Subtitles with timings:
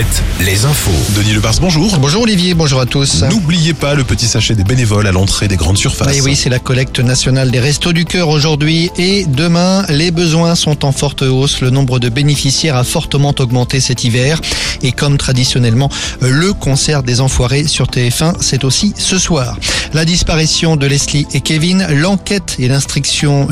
[0.00, 1.14] Alouette, les infos.
[1.14, 1.98] Denis Lebars, bonjour.
[1.98, 3.22] Bonjour Olivier, bonjour à tous.
[3.24, 6.16] N'oubliez pas le petit sachet des bénévoles à l'entrée des grandes surfaces.
[6.16, 9.84] Et oui, c'est la collecte nationale des Restos du Cœur aujourd'hui et demain.
[9.90, 11.60] Les besoins sont en forte hausse.
[11.60, 14.40] Le nombre de bénéficiaires a fortement augmenté cet hiver.
[14.82, 15.90] Et comme traditionnellement,
[16.20, 19.58] le concert des Enfoirés sur TF1, c'est aussi ce soir.
[19.92, 23.48] La disparition de Leslie et Kevin, l'enquête et l'instruction,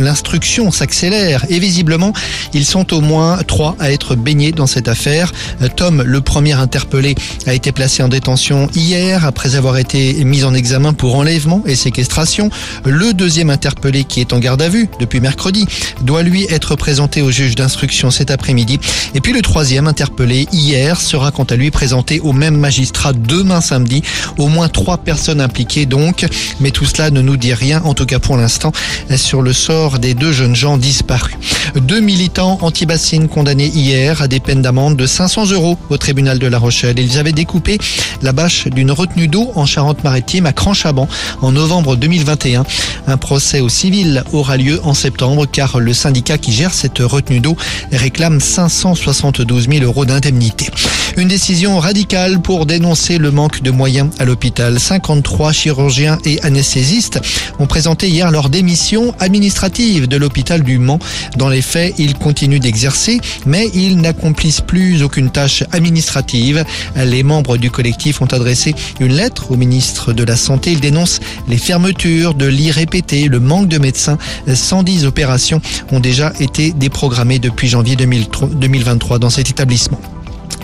[0.71, 2.13] s'accélèrent et visiblement,
[2.55, 5.33] ils sont au moins trois à être baignés dans cette affaire.
[5.75, 7.17] Tom, le premier interpellé,
[7.47, 11.75] a été placé en détention hier après avoir été mis en examen pour enlèvement et
[11.75, 12.51] séquestration.
[12.85, 15.67] Le deuxième interpellé, qui est en garde à vue depuis mercredi,
[16.03, 18.79] doit lui être présenté au juge d'instruction cet après-midi.
[19.17, 23.61] Et puis le troisième interpellé hier sera quant à lui présenté au même magistrat demain
[23.61, 24.03] samedi.
[24.37, 26.27] Au moins trois personnes impliquées donc,
[26.61, 28.73] mais tout cela ne nous dit rien, en tout cas pour l'instant,
[29.17, 31.37] sur le sort des deux jeunes gens disparus.
[31.77, 36.47] Deux militants anti-bassines condamnés hier à des peines d'amende de 500 euros au tribunal de
[36.47, 36.99] La Rochelle.
[36.99, 37.79] Ils avaient découpé
[38.23, 41.09] la bâche d'une retenue d'eau en Charente-Maritime à Cranchaban
[41.43, 42.65] en novembre 2021.
[43.07, 47.41] Un procès au civil aura lieu en septembre car le syndicat qui gère cette retenue
[47.41, 47.57] d'eau
[47.93, 50.71] réclame 572 000 euros d'indemnité.
[51.17, 54.79] Une décision radicale pour dénoncer le manque de moyens à l'hôpital.
[54.79, 57.21] 53 chirurgiens et anesthésistes
[57.59, 60.99] ont présenté hier leur démission administrative de l'hôpital du Mans.
[61.37, 66.65] Dans les faits, ils continuent d'exercer, mais ils n'accomplissent plus aucune tâche administrative.
[66.97, 70.73] Les membres du collectif ont adressé une lettre au ministre de la Santé.
[70.73, 74.19] Ils dénoncent les fermetures de lits répétés, le manque de médecins.
[74.53, 75.61] 110 opérations
[75.93, 80.01] ont déjà été déprogrammées depuis janvier 2023 dans cet établissement.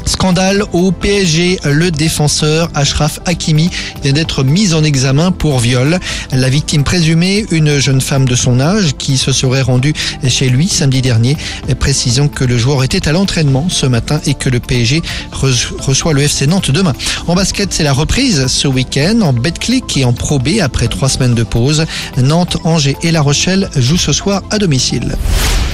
[0.06, 3.70] Scandale au PSG, le défenseur Ashraf Hakimi
[4.02, 5.98] vient d'être mis en examen pour viol.
[6.32, 9.94] La victime présumée, une jeune femme de son âge qui se serait rendue
[10.28, 11.36] chez lui samedi dernier.
[11.78, 16.22] Précisons que le joueur était à l'entraînement ce matin et que le PSG reçoit le
[16.22, 16.94] FC Nantes demain.
[17.26, 21.08] En basket, c'est la reprise ce week-end en Betclic et en Pro B après trois
[21.08, 21.86] semaines de pause.
[22.16, 25.16] Nantes, Angers et La Rochelle jouent ce soir à domicile.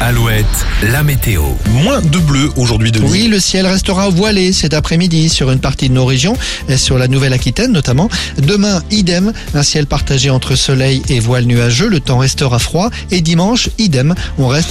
[0.03, 0.47] Alouette,
[0.93, 1.43] la météo.
[1.73, 3.07] Moins de bleu aujourd'hui, Denis.
[3.11, 6.35] Oui, le ciel restera voilé cet après-midi sur une partie de nos régions,
[6.77, 8.09] sur la Nouvelle-Aquitaine notamment.
[8.39, 11.89] Demain, idem, un ciel partagé entre soleil et voile nuageux.
[11.89, 12.89] Le temps restera froid.
[13.11, 14.69] Et dimanche, idem, on reste